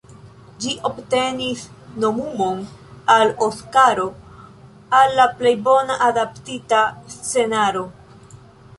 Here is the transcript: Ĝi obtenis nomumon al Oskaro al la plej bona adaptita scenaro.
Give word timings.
Ĝi 0.63 0.71
obtenis 0.87 1.65
nomumon 2.05 2.65
al 3.17 3.35
Oskaro 3.49 4.09
al 5.03 5.17
la 5.23 5.31
plej 5.43 5.55
bona 5.71 6.03
adaptita 6.11 6.85
scenaro. 7.21 7.89